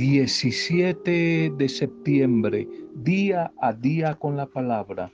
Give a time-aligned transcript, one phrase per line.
[0.00, 5.12] 17 de septiembre, día a día con la palabra.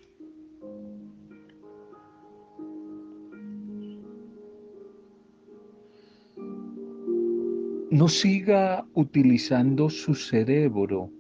[7.91, 11.11] No siga utilizando su cerebro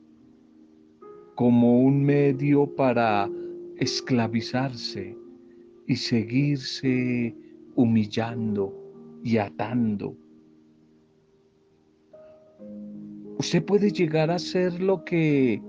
[1.34, 3.28] como un medio para
[3.78, 5.18] esclavizarse
[5.88, 7.34] y seguirse
[7.74, 8.72] humillando
[9.24, 10.16] y atando
[13.38, 15.60] Usted puede llegar a ser lo que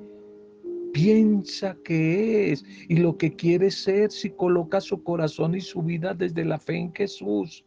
[0.94, 6.14] piensa que es y lo que quiere ser si coloca su corazón y su vida
[6.14, 7.66] desde la fe en Jesús.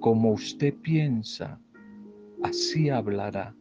[0.00, 1.58] Como usted piensa,
[2.42, 3.54] así hablará.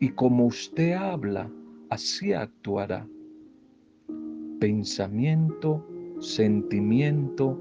[0.00, 1.48] Y como usted habla,
[1.90, 3.06] así actuará.
[4.58, 5.86] Pensamiento,
[6.18, 7.56] sentimiento,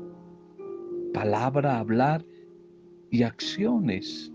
[1.13, 2.25] palabra, hablar
[3.11, 4.33] y acciones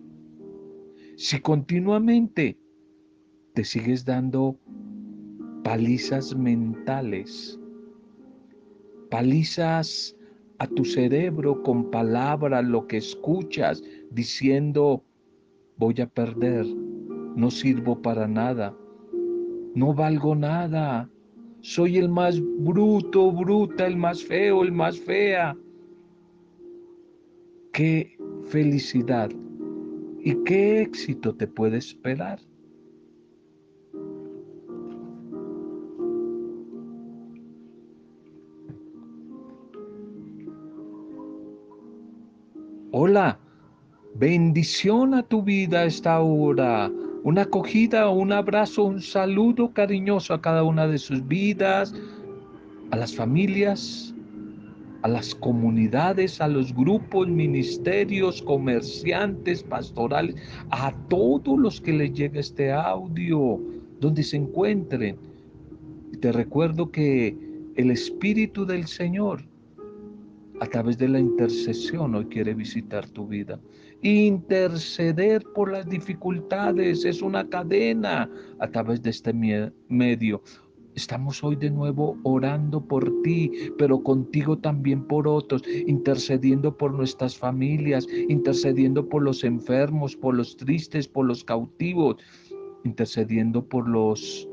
[1.16, 2.58] si continuamente
[3.54, 4.58] te sigues dando
[5.62, 7.58] palizas mentales,
[9.10, 10.16] palizas
[10.58, 15.04] a tu cerebro con palabras, lo que escuchas, diciendo,
[15.76, 16.66] voy a perder,
[17.36, 18.76] no sirvo para nada,
[19.74, 21.08] no valgo nada,
[21.60, 25.56] soy el más bruto, bruta, el más feo, el más fea.
[27.72, 29.30] Qué felicidad
[30.26, 32.40] ¿Y qué éxito te puede esperar?
[42.90, 43.38] Hola,
[44.14, 46.90] bendición a tu vida esta hora.
[47.22, 51.94] Una acogida, un abrazo, un saludo cariñoso a cada una de sus vidas,
[52.90, 54.13] a las familias,
[55.04, 60.34] a las comunidades, a los grupos, ministerios, comerciantes, pastorales,
[60.70, 63.60] a todos los que les llegue este audio,
[64.00, 65.18] donde se encuentren.
[66.22, 67.36] Te recuerdo que
[67.76, 69.44] el Espíritu del Señor,
[70.60, 73.60] a través de la intercesión, hoy quiere visitar tu vida.
[74.00, 80.42] Interceder por las dificultades es una cadena a través de este medio.
[80.94, 87.36] Estamos hoy de nuevo orando por ti, pero contigo también por otros, intercediendo por nuestras
[87.36, 92.16] familias, intercediendo por los enfermos, por los tristes, por los cautivos,
[92.84, 94.48] intercediendo por los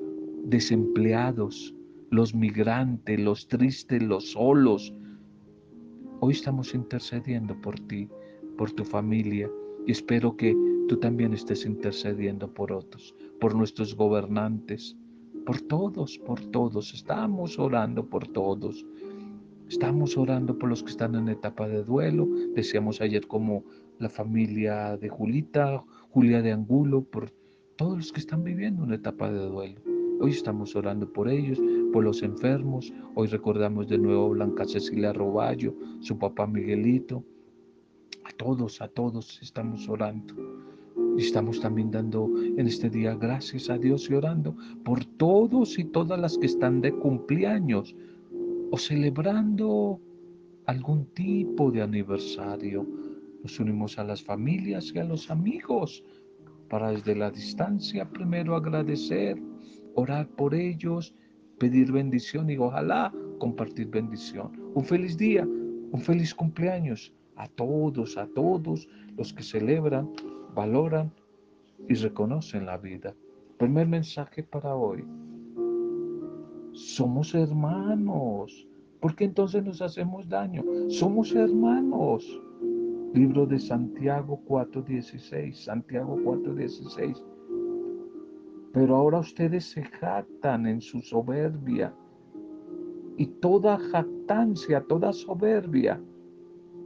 [0.46, 1.76] desempleados,
[2.10, 4.92] los migrantes, los tristes, los solos.
[6.22, 8.10] Hoy estamos intercediendo por ti,
[8.58, 9.48] por tu familia,
[9.86, 10.56] y espero que
[10.88, 14.98] tú también estés intercediendo por otros, por nuestros gobernantes,
[15.46, 16.94] por todos, por todos.
[16.94, 18.86] Estamos orando por todos.
[19.70, 22.28] Estamos orando por los que están en etapa de duelo.
[22.56, 23.64] Decíamos ayer como
[24.00, 27.32] la familia de Julita, Julia de Angulo, por
[27.78, 29.82] todos los que están viviendo una etapa de duelo.
[30.20, 31.60] Hoy estamos orando por ellos,
[31.92, 32.94] por los enfermos.
[33.16, 37.24] Hoy recordamos de nuevo a Blanca Cecilia Roballo, su papá Miguelito.
[38.24, 40.36] A todos, a todos estamos orando.
[41.18, 46.20] Estamos también dando en este día gracias a Dios y orando por todos y todas
[46.20, 47.96] las que están de cumpleaños
[48.72, 50.00] o celebrando
[50.66, 52.88] algún tipo de aniversario.
[53.44, 56.04] Nos unimos a las familias y a los amigos
[56.70, 59.42] para desde la distancia primero agradecer,
[59.96, 61.14] orar por ellos,
[61.60, 64.52] pedir bendición y ojalá compartir bendición.
[64.74, 70.10] Un feliz día, un feliz cumpleaños a todos, a todos los que celebran
[70.54, 71.12] valoran
[71.88, 73.14] y reconocen la vida.
[73.58, 75.04] Primer mensaje para hoy.
[76.74, 78.68] Somos hermanos.
[79.00, 80.64] ¿Por qué entonces nos hacemos daño?
[80.90, 82.26] Somos hermanos.
[83.14, 85.64] Libro de Santiago 4:16.
[85.64, 87.24] Santiago 4:16.
[88.74, 91.94] Pero ahora ustedes se jactan en su soberbia.
[93.18, 96.02] Y toda jactancia, toda soberbia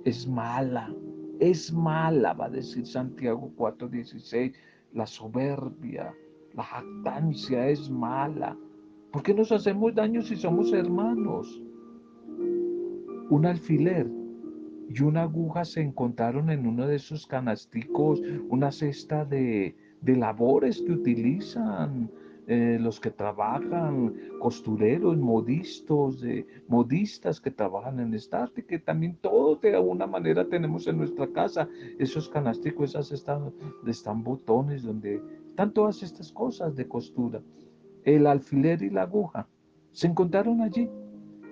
[0.03, 0.93] es mala
[1.39, 4.53] es mala, va a decir Santiago 4:16,
[4.93, 6.13] la soberbia,
[6.53, 8.57] la jactancia es mala.
[9.11, 11.61] ¿Por qué nos hacemos daño si somos hermanos?
[13.29, 14.09] Un alfiler
[14.89, 20.81] y una aguja se encontraron en uno de esos canasticos, una cesta de, de labores
[20.81, 22.09] que utilizan
[22.47, 26.23] eh, los que trabajan, costureros, modistas,
[26.67, 31.27] modistas que trabajan en esta arte, que también todos de alguna manera tenemos en nuestra
[31.27, 33.51] casa, esos canasticos, esas están,
[33.87, 37.41] están botones, donde están todas estas cosas de costura.
[38.03, 39.47] El alfiler y la aguja
[39.91, 40.89] se encontraron allí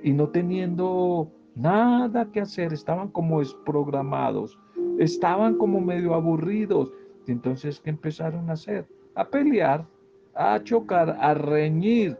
[0.03, 4.59] y no teniendo nada que hacer, estaban como desprogramados,
[4.99, 6.91] estaban como medio aburridos.
[7.25, 8.85] Y entonces, ¿qué empezaron a hacer?
[9.15, 9.85] a pelear,
[10.35, 12.17] a chocar, a reñir,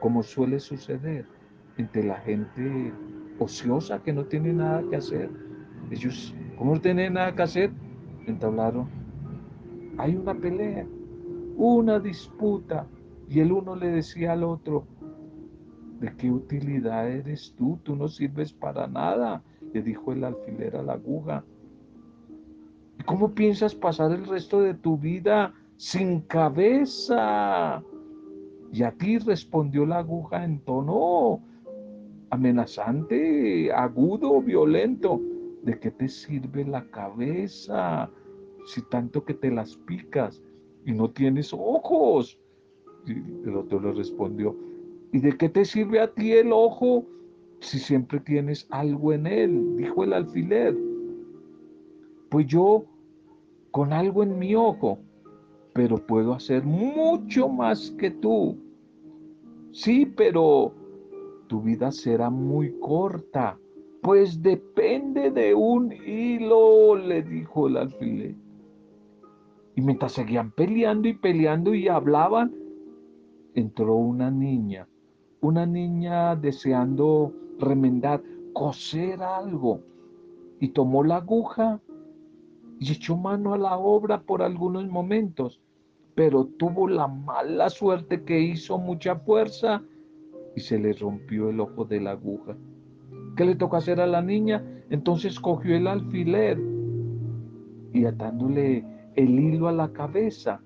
[0.00, 1.26] como suele suceder
[1.76, 2.92] entre la gente
[3.38, 5.30] ociosa que no tiene nada que hacer.
[5.90, 7.70] Ellos, como no tienen nada que hacer,
[8.26, 8.88] entablaron.
[9.98, 10.86] Hay una pelea,
[11.56, 12.86] una disputa,
[13.28, 14.86] y el uno le decía al otro,
[16.00, 17.78] ¿de qué utilidad eres tú?
[17.82, 19.42] Tú no sirves para nada,
[19.72, 21.44] le dijo el alfiler a la aguja.
[22.98, 27.82] ¿Y cómo piensas pasar el resto de tu vida sin cabeza?
[28.72, 31.40] Y a ti respondió la aguja en tono
[32.30, 35.20] amenazante, agudo, violento.
[35.64, 38.08] ¿De qué te sirve la cabeza
[38.64, 40.40] si tanto que te las picas
[40.86, 42.38] y no tienes ojos?
[43.04, 43.14] Y
[43.48, 44.56] el otro le respondió,
[45.12, 47.04] ¿y de qué te sirve a ti el ojo
[47.58, 49.76] si siempre tienes algo en él?
[49.76, 50.76] Dijo el alfiler.
[52.30, 52.84] Pues yo
[53.72, 55.00] con algo en mi ojo,
[55.72, 58.56] pero puedo hacer mucho más que tú.
[59.72, 60.72] Sí, pero
[61.46, 63.58] tu vida será muy corta,
[64.02, 68.34] pues depende de un hilo, le dijo el alfiler.
[69.74, 72.54] Y mientras seguían peleando y peleando y hablaban,
[73.54, 74.86] entró una niña,
[75.40, 78.22] una niña deseando remendar,
[78.52, 79.80] coser algo,
[80.60, 81.80] y tomó la aguja
[82.82, 85.60] y echó mano a la obra por algunos momentos,
[86.16, 89.80] pero tuvo la mala suerte que hizo mucha fuerza
[90.56, 92.56] y se le rompió el ojo de la aguja.
[93.36, 94.64] ¿Qué le toca hacer a la niña?
[94.90, 96.58] Entonces cogió el alfiler
[97.92, 98.84] y atándole
[99.14, 100.60] el hilo a la cabeza,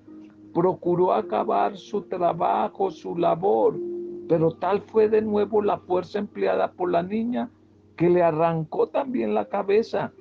[0.55, 3.79] procuró acabar su trabajo, su labor,
[4.27, 7.51] pero tal fue de nuevo la fuerza empleada por la niña
[7.95, 10.11] que le arrancó también la cabeza.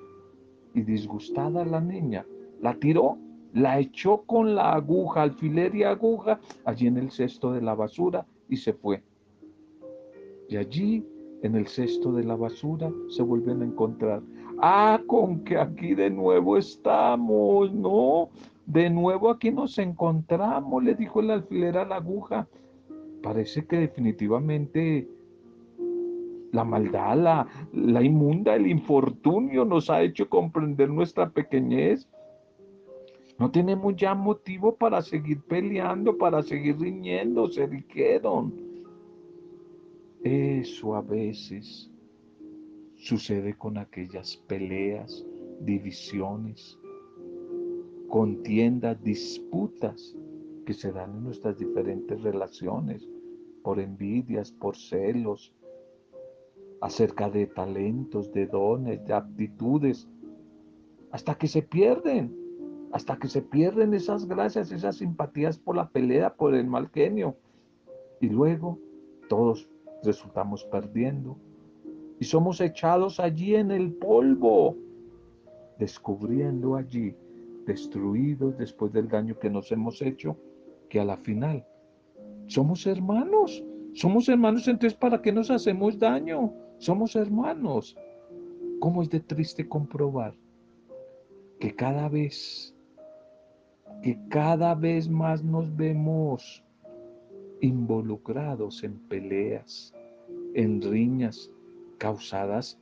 [0.77, 2.27] Y disgustada la niña,
[2.61, 3.17] la tiró,
[3.55, 8.27] la echó con la aguja, alfiler y aguja, allí en el cesto de la basura
[8.51, 9.03] y se fue.
[10.51, 11.03] Y allí,
[11.43, 14.21] en el cesto de la basura, se vuelven a encontrar.
[14.61, 18.29] Ah, con que aquí de nuevo estamos, ¿no?
[18.67, 22.47] De nuevo aquí nos encontramos, le dijo el alfiler a la aguja.
[23.23, 25.09] Parece que definitivamente
[26.53, 32.09] la maldad, la, la inmunda, el infortunio nos ha hecho comprender nuestra pequeñez.
[33.39, 38.55] No tenemos ya motivo para seguir peleando, para seguir riñendo, se dijeron.
[40.23, 41.91] Eso a veces
[42.97, 45.25] sucede con aquellas peleas,
[45.61, 46.79] divisiones,
[48.09, 50.17] contiendas, disputas
[50.65, 53.07] que se dan en nuestras diferentes relaciones,
[53.63, 55.53] por envidias, por celos,
[56.81, 60.09] acerca de talentos, de dones, de aptitudes,
[61.11, 62.35] hasta que se pierden,
[62.93, 67.37] hasta que se pierden esas gracias, esas simpatías por la pelea, por el mal genio.
[68.21, 68.79] Y luego
[69.29, 69.69] todos
[70.03, 71.37] resultamos perdiendo
[72.19, 74.77] y somos echados allí en el polvo,
[75.79, 77.15] descubriendo allí,
[77.67, 80.37] destruidos después del daño que nos hemos hecho,
[80.89, 81.67] que a la final
[82.47, 83.63] somos hermanos,
[83.95, 86.53] somos hermanos, entonces ¿para qué nos hacemos daño?
[86.79, 87.97] Somos hermanos.
[88.81, 90.35] ¿Cómo es de triste comprobar
[91.59, 92.75] que cada vez,
[94.03, 96.63] que cada vez más nos vemos
[97.63, 99.95] involucrados en peleas,
[100.55, 101.51] en riñas
[101.99, 102.79] causadas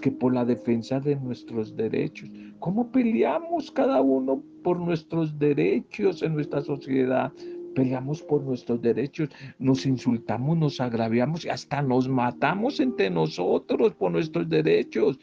[0.00, 2.30] que por la defensa de nuestros derechos.
[2.58, 7.32] ¿Cómo peleamos cada uno por nuestros derechos en nuestra sociedad?
[7.76, 9.28] Peleamos por nuestros derechos,
[9.58, 15.20] nos insultamos, nos agraviamos y hasta nos matamos entre nosotros por nuestros derechos.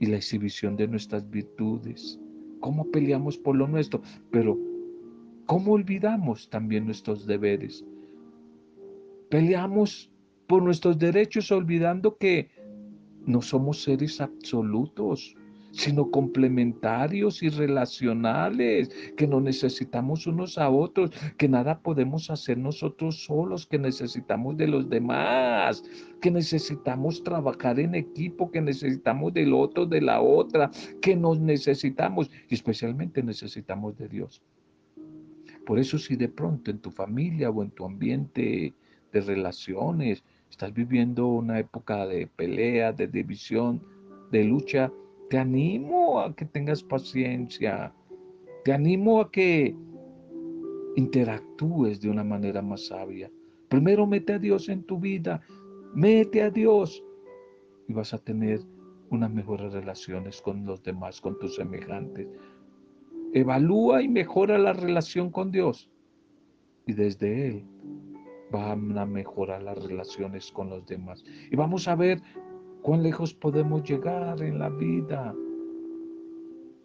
[0.00, 2.18] Y la exhibición de nuestras virtudes.
[2.58, 4.02] ¿Cómo peleamos por lo nuestro?
[4.32, 4.58] Pero
[5.46, 7.84] ¿cómo olvidamos también nuestros deberes?
[9.30, 10.10] Peleamos
[10.48, 12.50] por nuestros derechos olvidando que
[13.24, 15.36] no somos seres absolutos,
[15.78, 23.22] sino complementarios y relacionales, que nos necesitamos unos a otros, que nada podemos hacer nosotros
[23.22, 25.84] solos, que necesitamos de los demás,
[26.20, 30.68] que necesitamos trabajar en equipo, que necesitamos del otro, de la otra,
[31.00, 34.42] que nos necesitamos y especialmente necesitamos de Dios.
[35.64, 38.74] Por eso si de pronto en tu familia o en tu ambiente
[39.12, 43.80] de relaciones estás viviendo una época de pelea, de división,
[44.32, 44.90] de lucha,
[45.28, 47.92] te animo a que tengas paciencia.
[48.64, 49.74] Te animo a que
[50.96, 53.30] interactúes de una manera más sabia.
[53.68, 55.40] Primero mete a Dios en tu vida,
[55.94, 57.04] mete a Dios
[57.86, 58.60] y vas a tener
[59.10, 62.26] unas mejores relaciones con los demás, con tus semejantes.
[63.34, 65.90] evalúa y mejora la relación con Dios.
[66.86, 67.64] Y desde Él
[68.50, 71.22] van a mejorar las relaciones con los demás.
[71.50, 72.22] Y vamos a ver
[72.82, 75.34] cuán lejos podemos llegar en la vida.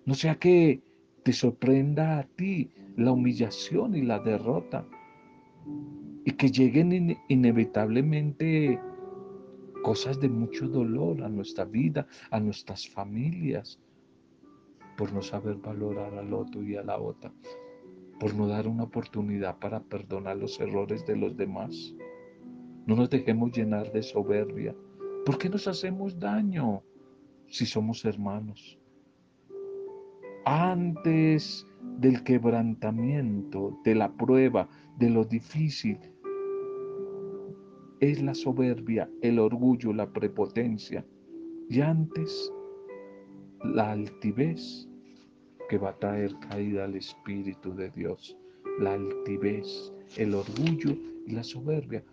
[0.05, 0.81] No sea que
[1.23, 4.85] te sorprenda a ti la humillación y la derrota.
[6.25, 8.79] Y que lleguen inevitablemente
[9.83, 13.79] cosas de mucho dolor a nuestra vida, a nuestras familias,
[14.97, 17.31] por no saber valorar al otro y a la otra,
[18.19, 21.93] por no dar una oportunidad para perdonar los errores de los demás.
[22.85, 24.75] No nos dejemos llenar de soberbia.
[25.25, 26.83] ¿Por qué nos hacemos daño
[27.47, 28.77] si somos hermanos?
[30.45, 31.65] Antes
[31.99, 35.97] del quebrantamiento, de la prueba, de lo difícil,
[38.01, 41.05] es la soberbia, el orgullo, la prepotencia.
[41.69, 42.51] Y antes
[43.63, 44.89] la altivez
[45.69, 48.37] que va a traer caída al Espíritu de Dios.
[48.79, 52.03] La altivez, el orgullo y la soberbia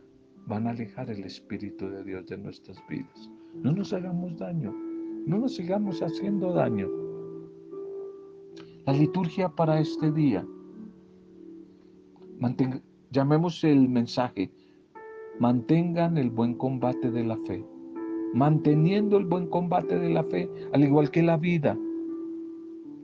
[0.50, 3.30] van a alejar el Espíritu de Dios de nuestras vidas.
[3.54, 4.74] No nos hagamos daño,
[5.26, 6.88] no nos sigamos haciendo daño.
[8.84, 10.44] La liturgia para este día,
[13.10, 14.50] llamemos el mensaje,
[15.38, 17.64] mantengan el buen combate de la fe
[18.32, 21.76] manteniendo el buen combate de la fe, al igual que la vida.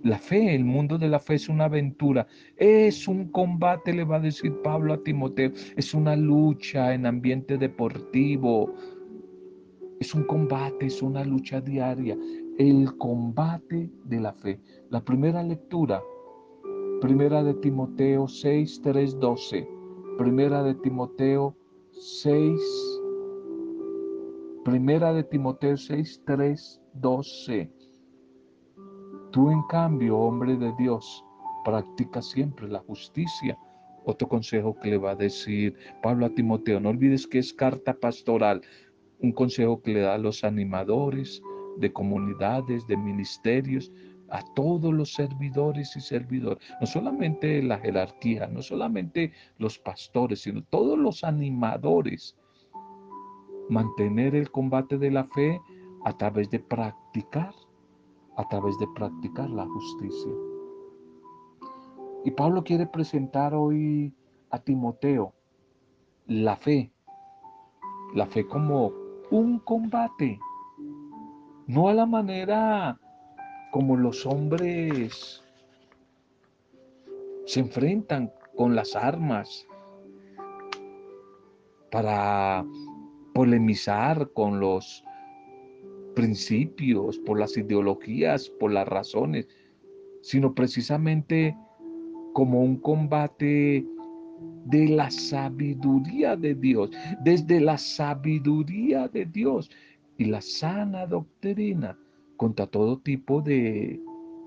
[0.07, 4.19] La fe, el mundo de la fe es una aventura, es un combate, le va
[4.19, 8.73] a decir Pablo a Timoteo, es una lucha en ambiente deportivo,
[9.99, 12.17] es un combate, es una lucha diaria,
[12.57, 14.61] el combate de la fe.
[14.91, 16.01] La primera lectura,
[17.01, 19.69] primera de Timoteo 6, 3, 12,
[20.19, 21.57] primera de Timoteo
[21.91, 22.61] 6,
[24.65, 27.71] Primera de Timoteo 6, 3, 12.
[29.37, 31.23] Tú en cambio, hombre de Dios,
[31.63, 33.59] practica siempre la justicia.
[34.07, 37.93] Otro consejo que le va a decir Pablo a Timoteo, no olvides que es carta
[37.93, 38.63] pastoral,
[39.21, 41.43] un consejo que le da a los animadores
[41.77, 43.93] de comunidades, de ministerios,
[44.31, 50.65] a todos los servidores y servidores, no solamente la jerarquía, no solamente los pastores, sino
[50.65, 52.39] todos los animadores
[53.69, 55.61] mantener el combate de la fe
[56.07, 57.53] a través de practicar,
[58.37, 60.33] a través de practicar la justicia.
[62.25, 64.13] Y Pablo quiere presentar hoy
[64.51, 65.33] a Timoteo
[66.27, 66.93] la fe,
[68.15, 68.93] la fe como
[69.31, 70.39] un combate,
[71.67, 72.99] no a la manera
[73.71, 75.43] como los hombres
[77.45, 79.67] se enfrentan con las armas
[81.91, 82.65] para
[83.35, 85.05] polemizar con los
[86.17, 89.47] principios, por las ideologías, por las razones,
[90.23, 91.57] sino precisamente
[92.33, 93.87] como un combate
[94.65, 96.91] de la sabiduría de Dios,
[97.23, 99.71] desde la sabiduría de Dios
[100.17, 101.97] y la sana doctrina
[102.37, 104.01] contra todo tipo de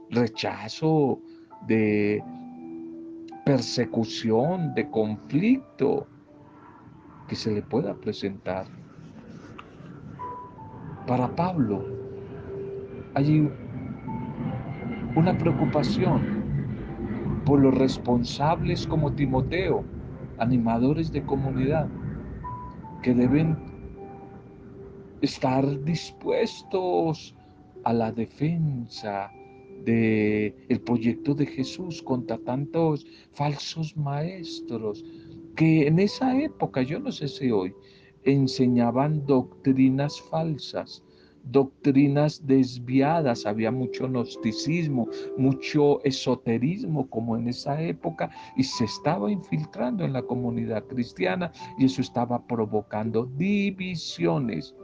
[0.09, 1.21] rechazo,
[1.67, 2.21] de
[3.45, 6.07] persecución, de conflicto
[7.27, 8.67] que se le pueda presentar.
[11.09, 11.83] Para Pablo.
[13.15, 13.49] Hay
[15.15, 16.21] una preocupación
[17.47, 19.83] por los responsables como Timoteo,
[20.37, 21.89] animadores de comunidad,
[23.01, 23.57] que deben
[25.21, 27.35] estar dispuestos
[27.85, 29.31] a la defensa
[29.85, 35.03] del el proyecto de Jesús contra tantos falsos maestros
[35.55, 37.73] que en esa época, yo no sé si hoy,
[38.23, 41.03] enseñaban doctrinas falsas,
[41.43, 45.07] doctrinas desviadas, había mucho gnosticismo,
[45.37, 51.85] mucho esoterismo como en esa época y se estaba infiltrando en la comunidad cristiana y
[51.85, 54.75] eso estaba provocando divisiones.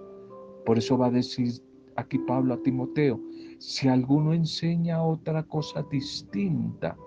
[0.66, 1.62] Por eso va a decir
[1.96, 3.20] aquí Pablo a Timoteo,
[3.60, 6.98] si alguno enseña otra cosa distinta,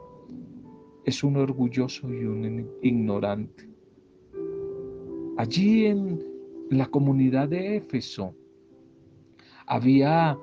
[1.05, 3.69] es un orgulloso y un ignorante.
[5.39, 6.21] Allí en
[6.69, 8.35] la comunidad de Éfeso
[9.69, 10.37] había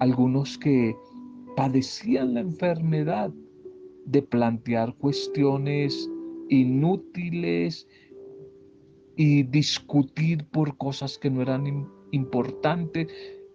[0.00, 0.96] algunos que
[1.54, 3.30] padecían la enfermedad
[4.06, 6.10] de plantear cuestiones
[6.48, 7.86] inútiles
[9.14, 13.06] y discutir por cosas que no eran importantes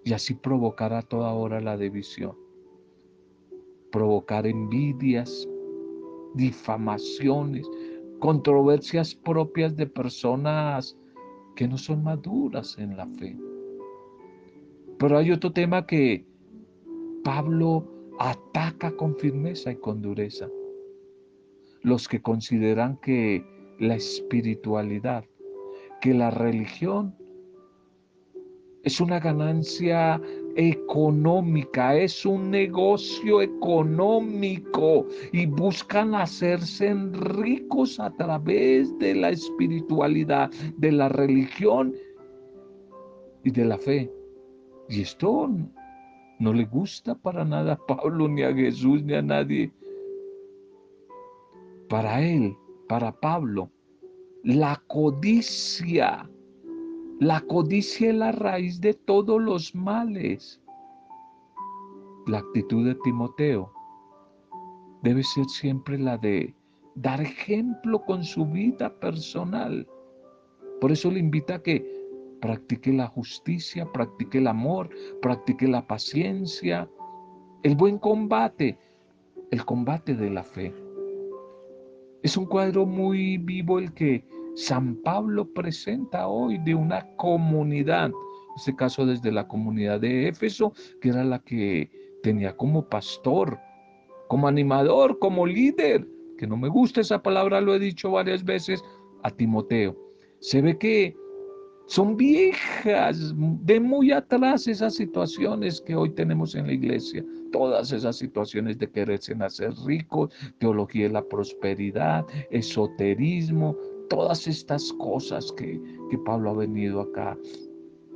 [0.06, 2.38] y así provocar a toda hora la división,
[3.92, 5.46] provocar envidias,
[6.36, 7.68] difamaciones,
[8.26, 10.98] controversias propias de personas
[11.56, 13.38] que no son maduras en la fe.
[14.98, 16.26] Pero hay otro tema que
[17.24, 20.50] Pablo ataca con firmeza y con dureza.
[21.84, 23.46] Los que consideran que
[23.78, 25.24] la espiritualidad,
[26.02, 27.16] que la religión
[28.82, 30.20] es una ganancia
[30.56, 40.92] económica, es un negocio económico y buscan hacerse ricos a través de la espiritualidad, de
[40.92, 41.94] la religión
[43.44, 44.12] y de la fe.
[44.90, 45.50] Y esto
[46.40, 49.72] no le gusta para nada a Pablo, ni a Jesús, ni a nadie.
[51.90, 52.56] Para él,
[52.88, 53.70] para Pablo,
[54.44, 56.30] la codicia
[57.20, 60.62] la codicia es la raíz de todos los males.
[62.28, 63.72] La actitud de Timoteo
[65.02, 66.54] debe ser siempre la de
[66.96, 69.88] dar ejemplo con su vida personal.
[70.82, 71.86] Por eso le invita a que
[72.42, 74.90] practique la justicia, practique el amor,
[75.22, 76.90] practique la paciencia,
[77.64, 78.78] el buen combate,
[79.52, 80.74] el combate de la fe.
[82.24, 88.14] Es un cuadro muy vivo el que San Pablo presenta hoy de una comunidad, en
[88.56, 90.72] este caso desde la comunidad de Éfeso,
[91.02, 91.92] que era la que
[92.24, 93.60] tenía como pastor,
[94.30, 96.08] como animador, como líder,
[96.38, 98.82] que no me gusta esa palabra, lo he dicho varias veces,
[99.24, 99.96] a Timoteo.
[100.40, 101.16] Se ve que
[101.88, 107.24] son viejas, de muy atrás esas situaciones que hoy tenemos en la iglesia.
[107.52, 113.78] Todas esas situaciones de quererse hacer ricos, teología de la prosperidad, esoterismo,
[114.10, 115.82] todas estas cosas que,
[116.26, 117.38] Pablo ha venido acá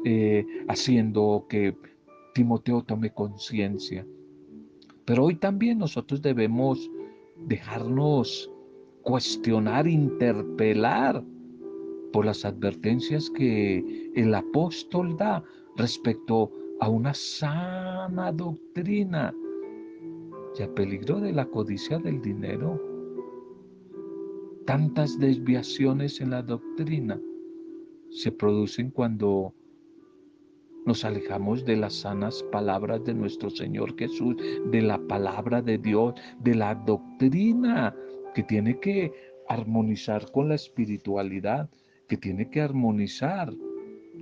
[0.05, 1.75] eh, haciendo que
[2.34, 4.08] Timoteo tome conciencia.
[5.03, 6.89] Pero hoy también nosotros debemos
[7.48, 8.50] dejarnos
[9.03, 11.22] cuestionar, interpelar
[12.13, 15.43] por las advertencias que el apóstol da
[15.75, 19.34] respecto a una sana doctrina
[20.58, 22.88] y a peligro de la codicia del dinero
[24.65, 27.19] tantas desviaciones en la doctrina
[28.10, 29.54] se producen cuando
[30.86, 34.36] nos alejamos de las sanas palabras de nuestro Señor Jesús,
[34.72, 37.95] de la palabra de Dios, de la doctrina
[38.34, 39.12] que tiene que
[39.48, 41.69] armonizar con la espiritualidad,
[42.08, 43.54] que tiene que armonizar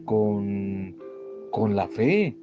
[0.06, 0.98] con,
[1.52, 2.38] con la fe.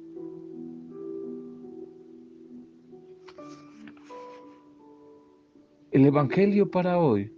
[5.91, 7.31] El Evangelio para hoy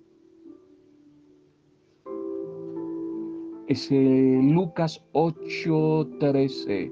[3.67, 6.91] es Lucas 8:13.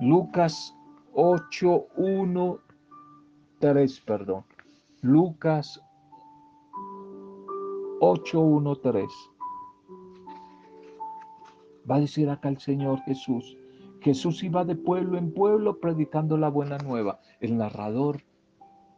[0.00, 0.76] Lucas
[1.12, 2.58] 8, 1,
[3.58, 4.44] 3, perdón.
[5.02, 5.80] Lucas
[8.00, 9.06] 8, 1, 3.
[11.88, 13.56] Va a decir acá el Señor Jesús.
[14.00, 17.20] Jesús iba de pueblo en pueblo predicando la buena nueva.
[17.40, 18.22] El narrador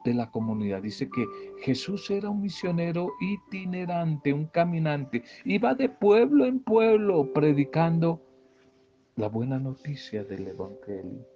[0.05, 0.83] de la comunidad.
[0.83, 1.27] Dice que
[1.61, 5.23] Jesús era un misionero itinerante, un caminante.
[5.45, 8.21] Iba de pueblo en pueblo predicando
[9.17, 11.27] la buena noticia del Evangelio.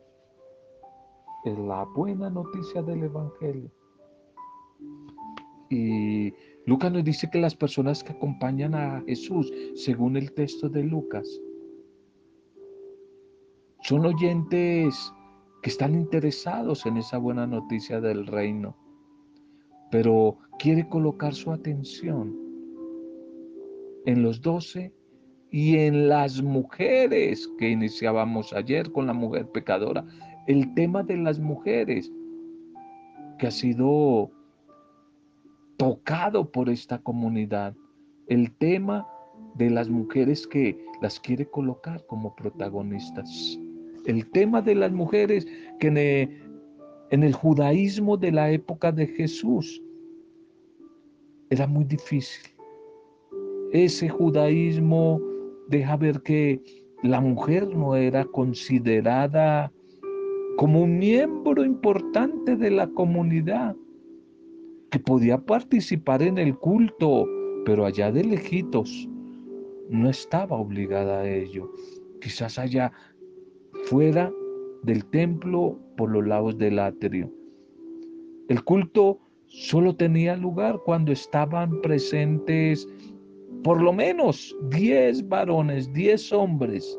[1.44, 3.70] La buena noticia del Evangelio.
[5.68, 6.32] Y
[6.66, 11.28] Lucas nos dice que las personas que acompañan a Jesús, según el texto de Lucas,
[13.82, 15.12] son oyentes
[15.62, 18.76] que están interesados en esa buena noticia del reino,
[19.90, 22.36] pero quiere colocar su atención
[24.06, 24.94] en los doce
[25.50, 30.04] y en las mujeres que iniciábamos ayer con la mujer pecadora.
[30.46, 32.12] El tema de las mujeres
[33.38, 34.30] que ha sido
[35.76, 37.74] tocado por esta comunidad.
[38.28, 39.06] El tema
[39.54, 43.58] de las mujeres que las quiere colocar como protagonistas
[44.06, 45.46] el tema de las mujeres
[45.80, 45.88] que
[47.10, 49.82] en el, judaísmo de la época de Jesús
[51.50, 52.50] era muy difícil.
[53.72, 55.20] Ese judaísmo
[55.68, 56.60] deja ver que
[57.02, 59.72] la mujer no era considerada
[60.56, 63.76] como un miembro importante de la comunidad,
[64.90, 67.26] que podía participar en el culto,
[67.64, 69.08] pero allá de lejitos
[69.90, 71.70] no estaba obligada a ello.
[72.20, 72.92] Quizás haya
[73.86, 74.32] fuera
[74.82, 77.32] del templo por los lados del atrio.
[78.48, 82.86] El culto solo tenía lugar cuando estaban presentes
[83.62, 86.98] por lo menos 10 varones, 10 hombres,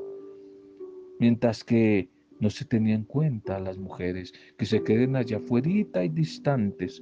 [1.19, 6.09] mientras que no se tenían en cuenta las mujeres, que se queden allá afuera y
[6.09, 7.01] distantes.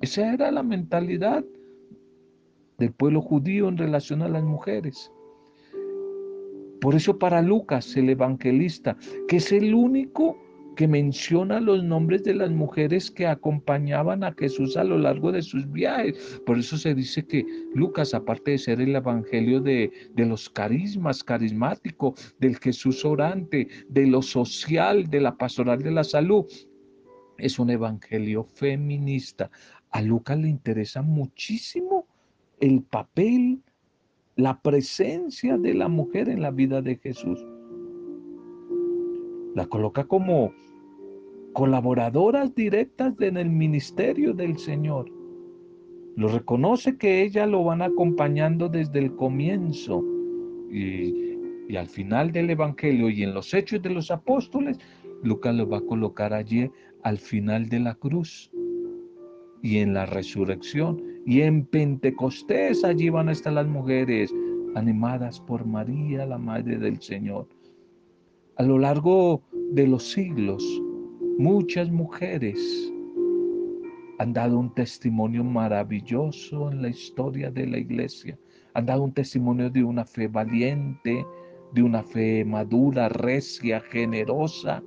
[0.00, 1.44] Esa era la mentalidad
[2.78, 5.12] del pueblo judío en relación a las mujeres.
[6.80, 8.96] Por eso para Lucas, el evangelista,
[9.28, 10.36] que es el único
[10.76, 15.42] que menciona los nombres de las mujeres que acompañaban a Jesús a lo largo de
[15.42, 16.40] sus viajes.
[16.46, 22.14] Por eso se dice que Lucas, aparte de ser el evangelio de, los carismas, carismático,
[22.38, 26.46] del Jesús orante, de lo social, de la pastoral de la salud,
[27.36, 29.50] es un evangelio feminista.
[29.90, 32.06] A Lucas le interesa muchísimo
[32.58, 33.62] el papel,
[34.40, 37.44] la presencia de la mujer en la vida de Jesús.
[39.54, 40.52] La coloca como
[41.52, 45.10] colaboradoras directas en el ministerio del Señor.
[46.16, 50.04] Lo reconoce que ellas lo van acompañando desde el comienzo
[50.70, 51.36] y,
[51.68, 54.78] y, al final del Evangelio y en los hechos de los apóstoles,
[55.22, 56.70] Lucas lo va a colocar allí
[57.02, 58.50] al final de la cruz
[59.62, 64.32] y en la resurrección y en Pentecostés allí van a estar las mujeres
[64.74, 67.48] animadas por María, la Madre del Señor.
[68.56, 70.62] A lo largo de los siglos,
[71.40, 72.92] Muchas mujeres
[74.18, 78.38] han dado un testimonio maravilloso en la historia de la iglesia.
[78.74, 81.24] Han dado un testimonio de una fe valiente,
[81.72, 84.82] de una fe madura, recia, generosa.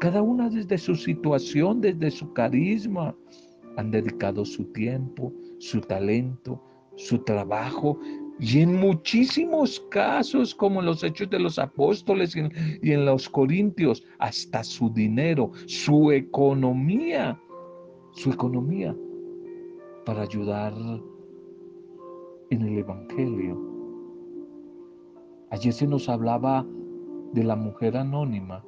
[0.00, 3.14] Cada una desde su situación, desde su carisma,
[3.76, 6.62] han dedicado su tiempo, su talento,
[6.96, 7.98] su trabajo
[8.38, 14.04] y en muchísimos casos, como en los hechos de los apóstoles y en, los corintios,
[14.18, 17.40] hasta su dinero, su economía,
[18.12, 18.94] su economía
[20.04, 20.74] para ayudar
[22.50, 23.58] en el Evangelio.
[25.50, 26.66] Ayer se nos hablaba
[27.32, 28.64] de la mujer anónima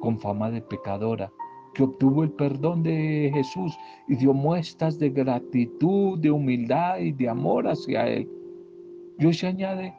[0.00, 1.32] con fama de pecadora
[1.74, 3.76] que obtuvo el perdón de Jesús
[4.08, 8.28] y dio muestras de gratitud, de humildad y de amor hacia Él.
[9.18, 9.94] Y hoy se añade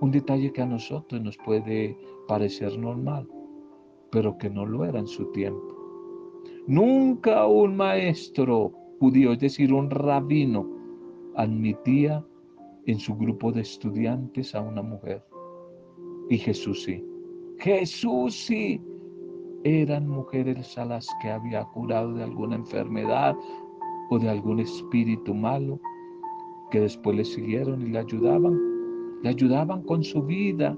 [0.00, 1.96] un detalle que a nosotros nos puede
[2.26, 3.28] parecer normal,
[4.10, 5.74] pero que no lo era en su tiempo.
[6.66, 10.66] Nunca un maestro judío, es decir, un rabino,
[11.36, 12.24] admitía
[12.86, 15.22] en su grupo de estudiantes a una mujer.
[16.30, 17.04] Y Jesús sí.
[17.58, 18.80] Jesús sí.
[19.64, 23.34] Eran mujeres a las que había curado de alguna enfermedad
[24.10, 25.80] o de algún espíritu malo
[26.70, 28.60] que después le siguieron y le ayudaban,
[29.22, 30.76] le ayudaban con su vida.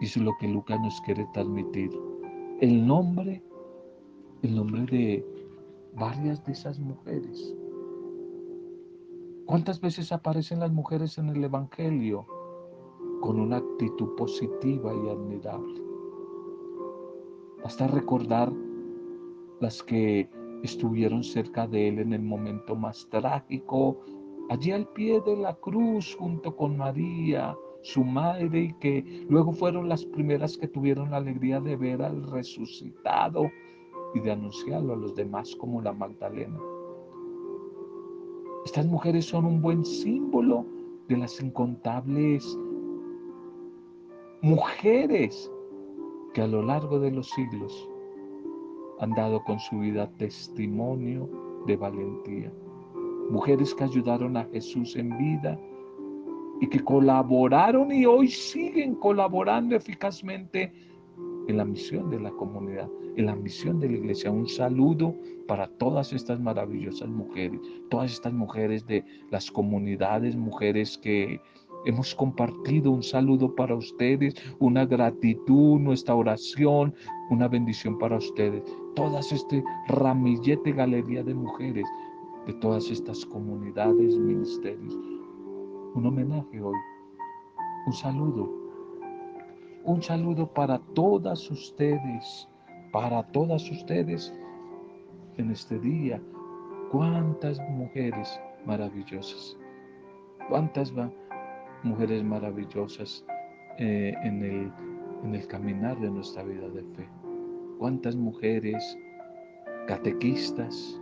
[0.00, 1.90] Y es lo que Lucas nos quiere transmitir.
[2.60, 3.42] El nombre,
[4.42, 5.26] el nombre de
[5.94, 7.56] varias de esas mujeres.
[9.46, 12.26] ¿Cuántas veces aparecen las mujeres en el Evangelio
[13.22, 15.81] con una actitud positiva y admirable?
[17.62, 18.52] Basta recordar
[19.60, 20.28] las que
[20.62, 24.00] estuvieron cerca de él en el momento más trágico
[24.50, 29.88] allí al pie de la cruz junto con María, su madre, y que luego fueron
[29.88, 33.50] las primeras que tuvieron la alegría de ver al resucitado
[34.14, 36.58] y de anunciarlo a los demás como la Magdalena.
[38.64, 40.64] Estas mujeres son un buen símbolo
[41.08, 42.58] de las incontables
[44.40, 45.51] mujeres
[46.32, 47.88] que a lo largo de los siglos
[49.00, 51.28] han dado con su vida testimonio
[51.66, 52.52] de valentía
[53.32, 55.58] mujeres que ayudaron a Jesús en vida
[56.60, 60.72] y que colaboraron y hoy siguen colaborando eficazmente
[61.48, 64.30] en la misión de la comunidad, en la misión de la iglesia.
[64.30, 65.14] Un saludo
[65.48, 67.58] para todas estas maravillosas mujeres,
[67.90, 71.40] todas estas mujeres de las comunidades, mujeres que
[71.84, 72.90] hemos compartido.
[72.90, 76.94] Un saludo para ustedes, una gratitud, nuestra oración,
[77.30, 78.62] una bendición para ustedes.
[78.94, 81.86] Todas este ramillete galería de mujeres
[82.46, 84.94] de todas estas comunidades, ministerios.
[85.94, 86.76] Un homenaje hoy,
[87.86, 88.50] un saludo,
[89.84, 92.48] un saludo para todas ustedes,
[92.92, 94.32] para todas ustedes
[95.36, 96.20] en este día.
[96.90, 99.56] Cuántas mujeres maravillosas,
[100.48, 100.92] cuántas
[101.82, 103.24] mujeres maravillosas
[103.78, 104.72] eh, en, el,
[105.24, 107.08] en el caminar de nuestra vida de fe.
[107.78, 108.98] Cuántas mujeres
[109.86, 111.00] catequistas,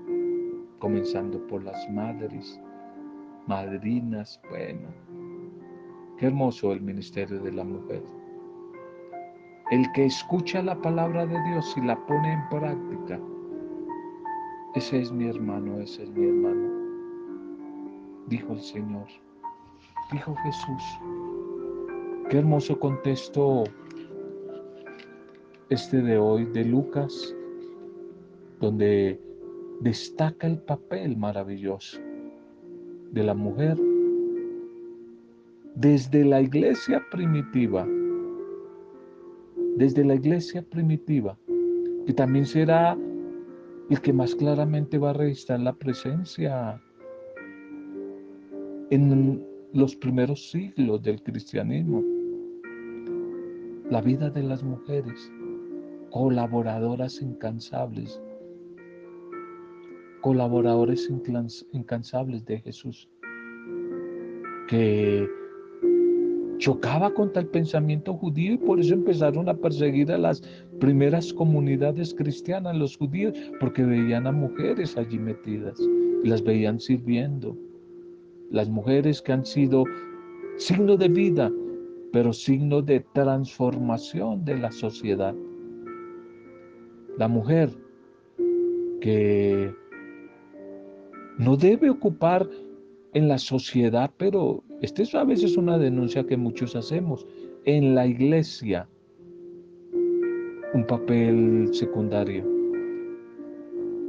[0.78, 2.60] comenzando por las madres,
[3.46, 4.88] madrinas, bueno,
[6.18, 8.02] qué hermoso el ministerio de la mujer.
[9.70, 13.20] El que escucha la palabra de Dios y la pone en práctica,
[14.74, 16.70] ese es mi hermano, ese es mi hermano,
[18.28, 19.06] dijo el Señor,
[20.12, 20.82] dijo Jesús.
[22.28, 23.64] Qué hermoso contexto
[25.68, 27.34] este de hoy de Lucas,
[28.60, 29.20] donde
[29.80, 31.98] destaca el papel maravilloso
[33.12, 33.76] de la mujer
[35.74, 37.86] desde la iglesia primitiva,
[39.76, 41.38] desde la iglesia primitiva,
[42.06, 42.96] que también será
[43.88, 46.80] el que más claramente va a registrar la presencia
[48.90, 52.02] en los primeros siglos del cristianismo.
[53.88, 55.32] La vida de las mujeres,
[56.10, 58.20] colaboradoras incansables,
[60.22, 61.10] colaboradores
[61.72, 63.08] incansables de Jesús,
[64.68, 65.28] que
[66.58, 70.42] chocaba contra el pensamiento judío y por eso empezaron a perseguir a las
[70.78, 75.78] primeras comunidades cristianas, los judíos, porque veían a mujeres allí metidas
[76.22, 77.56] y las veían sirviendo.
[78.50, 79.84] Las mujeres que han sido
[80.56, 81.50] signo de vida,
[82.12, 85.34] pero signo de transformación de la sociedad.
[87.16, 87.70] La mujer
[89.00, 89.72] que
[91.38, 92.48] no debe ocupar
[93.14, 97.26] en la sociedad, pero esta es a veces una denuncia que muchos hacemos,
[97.64, 98.88] en la iglesia,
[100.74, 102.44] un papel secundario.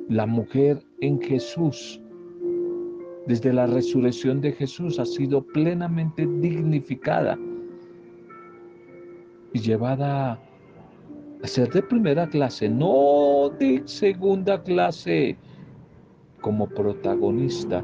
[0.10, 2.01] La mujer en Jesús,
[3.28, 7.38] desde la resurrección de Jesús, ha sido plenamente dignificada
[9.54, 10.40] y llevada
[11.44, 15.38] a ser de primera clase, no de segunda clase,
[16.42, 17.84] como protagonista.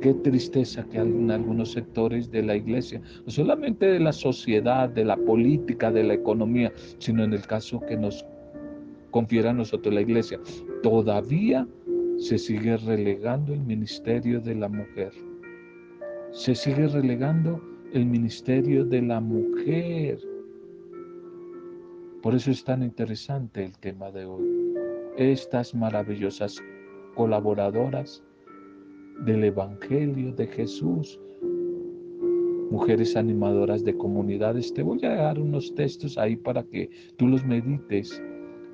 [0.00, 5.04] Qué tristeza que en algunos sectores de la iglesia, no solamente de la sociedad, de
[5.04, 8.24] la política, de la economía, sino en el caso que nos
[9.10, 10.38] confiera a nosotros la iglesia,
[10.82, 11.66] todavía
[12.18, 15.12] se sigue relegando el ministerio de la mujer.
[16.32, 17.60] Se sigue relegando
[17.92, 20.18] el ministerio de la mujer.
[22.22, 24.44] Por eso es tan interesante el tema de hoy.
[25.16, 26.62] Estas maravillosas
[27.14, 28.22] colaboradoras
[29.24, 31.20] del Evangelio de Jesús.
[32.70, 34.72] Mujeres animadoras de comunidades.
[34.74, 38.22] Te voy a dar unos textos ahí para que tú los medites.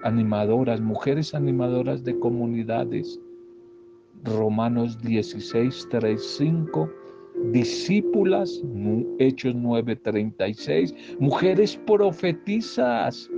[0.02, 3.20] Animadoras, mujeres animadoras de comunidades.
[4.24, 6.90] Romanos 16, 3, 5.
[7.52, 8.62] Discípulas,
[9.18, 10.94] Hechos 9, 36.
[11.18, 13.28] Mujeres profetizas.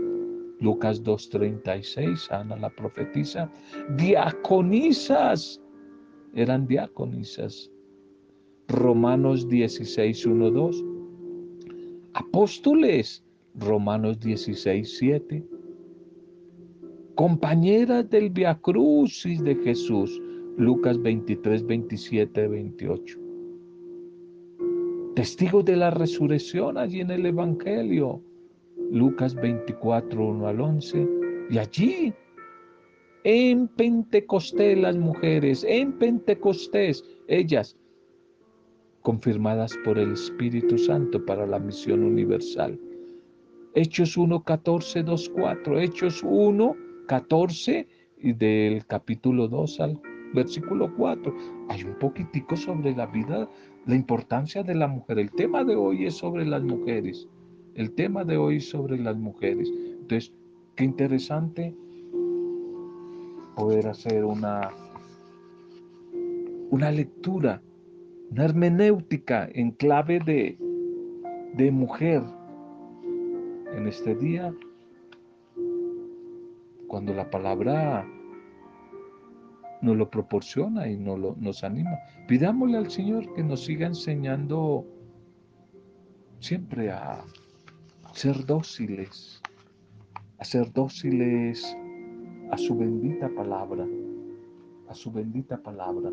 [0.61, 3.51] Lucas 2.36, Ana la profetiza,
[3.97, 5.61] diaconisas,
[6.35, 7.71] eran diaconisas.
[8.69, 10.85] Romanos 16, 1, 2.
[12.15, 13.23] Apóstoles,
[13.57, 15.45] Romanos 16, 7.
[17.15, 20.21] Compañeras del Via Crucis de Jesús,
[20.57, 23.19] Lucas 23, 27, 28.
[25.17, 28.23] Testigos de la resurrección allí en el Evangelio,
[28.93, 31.09] Lucas 24, 1 al 11.
[31.51, 32.13] Y allí
[33.25, 37.77] en Pentecostés las mujeres, en Pentecostés ellas,
[39.03, 42.79] confirmadas por el Espíritu Santo para la misión universal.
[43.75, 45.81] Hechos 1, 14, 2, 4.
[45.81, 46.77] Hechos 1,
[47.09, 47.89] 14
[48.19, 50.01] y del capítulo 2 al
[50.35, 51.35] versículo 4.
[51.69, 53.49] Hay un poquitico sobre la vida,
[53.87, 55.19] la importancia de la mujer.
[55.19, 57.29] El tema de hoy es sobre las mujeres.
[57.75, 59.71] El tema de hoy es sobre las mujeres.
[59.73, 60.33] Entonces,
[60.77, 61.75] qué interesante
[63.57, 64.71] poder hacer una,
[66.71, 67.63] una lectura,
[68.31, 70.59] una hermenéutica en clave de,
[71.55, 72.23] de mujer
[73.77, 74.53] en este día,
[76.89, 78.07] cuando la palabra
[79.85, 81.93] nos lo proporciona y nos, lo, nos anima.
[82.27, 84.87] Pidámosle al Señor que nos siga enseñando
[86.41, 87.23] siempre a
[88.13, 89.43] ser dóciles,
[90.39, 91.77] a ser dóciles
[92.51, 93.87] a su bendita palabra,
[94.89, 96.11] a su bendita palabra.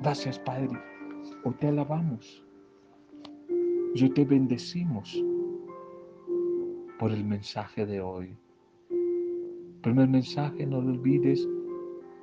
[0.00, 0.78] Gracias, Padre.
[1.44, 2.44] Hoy te alabamos.
[3.94, 5.22] Yo te bendecimos
[6.98, 8.36] por el mensaje de hoy.
[9.82, 11.48] Primer mensaje, no lo olvides,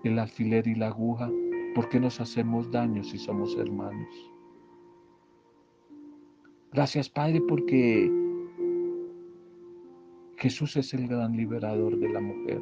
[0.04, 1.32] el alfiler y la aguja,
[1.76, 4.32] porque nos hacemos daño si somos hermanos.
[6.72, 8.12] Gracias, Padre, porque
[10.38, 12.62] Jesús es el gran liberador de la mujer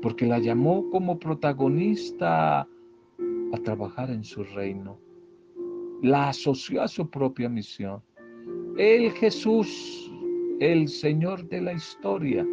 [0.00, 4.98] porque la llamó como protagonista a trabajar en su reino.
[6.02, 8.02] La asoció a su propia misión.
[8.78, 10.10] El Jesús,
[10.60, 12.46] el Señor de la historia,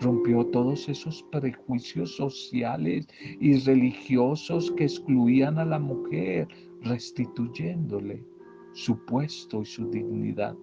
[0.00, 3.06] rompió todos esos prejuicios sociales
[3.40, 6.48] y religiosos que excluían a la mujer,
[6.82, 8.24] restituyéndole
[8.72, 10.56] su puesto y su dignidad.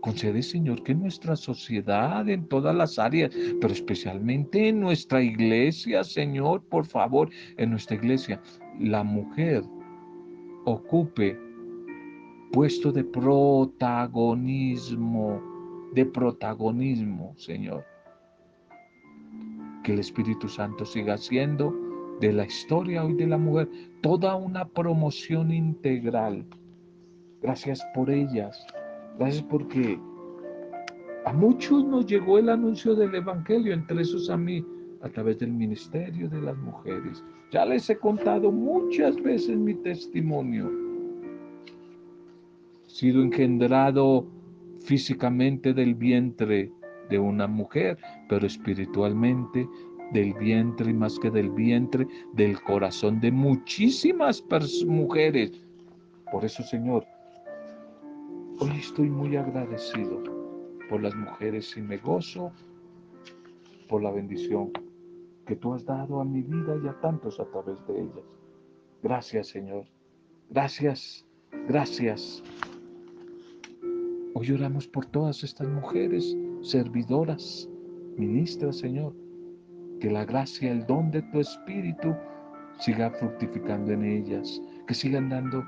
[0.00, 6.64] Concede, Señor, que nuestra sociedad, en todas las áreas, pero especialmente en nuestra iglesia, Señor,
[6.64, 8.42] por favor, en nuestra iglesia,
[8.78, 9.62] la mujer
[10.64, 11.38] ocupe
[12.50, 15.38] puesto de protagonismo,
[15.94, 17.89] de protagonismo, Señor.
[19.82, 21.74] Que el Espíritu Santo siga haciendo
[22.20, 23.68] de la historia hoy de la mujer
[24.02, 26.44] toda una promoción integral.
[27.42, 28.66] Gracias por ellas.
[29.18, 29.98] Gracias porque
[31.24, 34.64] a muchos nos llegó el anuncio del Evangelio, entre esos a mí,
[35.02, 37.22] a través del ministerio de las mujeres.
[37.50, 40.70] Ya les he contado muchas veces mi testimonio.
[42.86, 44.26] He sido engendrado
[44.80, 46.72] físicamente del vientre
[47.10, 49.68] de una mujer, pero espiritualmente
[50.12, 54.44] del vientre y más que del vientre, del corazón de muchísimas
[54.86, 55.52] mujeres.
[56.32, 57.04] Por eso, Señor,
[58.58, 60.22] hoy estoy muy agradecido
[60.88, 62.52] por las mujeres y me gozo
[63.88, 64.70] por la bendición
[65.46, 68.24] que tú has dado a mi vida y a tantos a través de ellas.
[69.02, 69.84] Gracias, Señor.
[70.50, 71.26] Gracias,
[71.68, 72.42] gracias.
[74.34, 77.68] Hoy oramos por todas estas mujeres, servidoras,
[78.16, 79.14] ministras, Señor.
[80.00, 82.14] Que la gracia, el don de tu Espíritu
[82.78, 85.62] siga fructificando en ellas, que sigan dando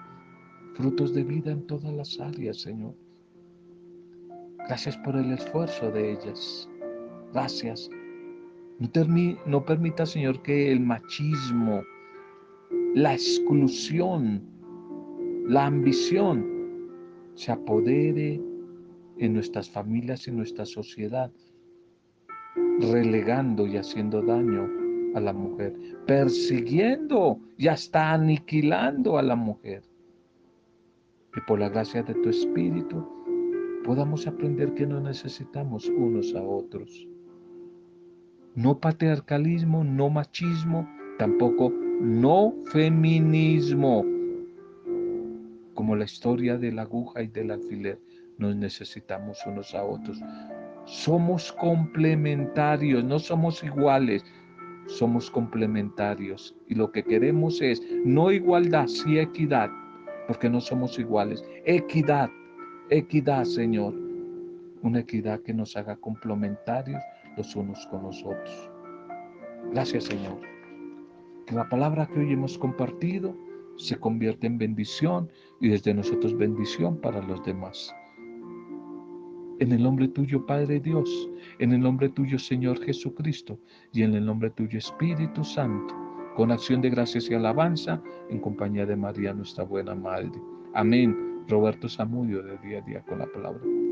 [0.75, 2.95] frutos de vida en todas las áreas, Señor.
[4.69, 6.69] Gracias por el esfuerzo de ellas.
[7.33, 7.91] Gracias
[9.47, 11.83] no, permita, Señor, que el machismo,
[12.95, 14.43] la exclusión,
[15.47, 16.47] la ambición
[17.35, 18.41] se apodere
[19.25, 21.31] en nuestras familias y nuestra sociedad,
[22.81, 24.69] relegando y haciendo daño
[25.15, 25.75] a la mujer,
[26.07, 29.83] persiguiendo y hasta aniquilando a la mujer.
[31.37, 33.07] Y por la gracia de tu Espíritu
[33.85, 37.09] podamos aprender que no necesitamos unos a otros
[38.55, 44.05] no patriarcalismo, no machismo, tampoco no feminismo.
[45.75, 47.99] Como la historia de la aguja y del alfiler,
[48.39, 50.21] nos necesitamos unos a otros.
[50.85, 54.25] Somos complementarios, no somos iguales,
[54.87, 56.55] somos complementarios.
[56.69, 59.71] Y lo que queremos es no igualdad, sí equidad,
[60.27, 61.45] porque no somos iguales.
[61.65, 62.31] Equidad,
[62.91, 63.95] equidad, Señor.
[64.83, 67.03] Una equidad que nos haga complementarios
[67.37, 68.71] los unos con los otros.
[69.71, 70.41] Gracias Señor.
[71.47, 73.37] Que la palabra que hoy hemos compartido
[73.77, 77.95] se convierta en bendición y desde nosotros bendición para los demás.
[79.61, 83.59] En el nombre tuyo, Padre Dios, en el nombre tuyo, Señor Jesucristo,
[83.93, 85.95] y en el nombre tuyo, Espíritu Santo,
[86.37, 90.33] con acción de gracias y alabanza, en compañía de María, nuestra buena Madre.
[90.75, 91.45] Amén.
[91.49, 93.83] Roberto Samudio, de día a día con la palabra.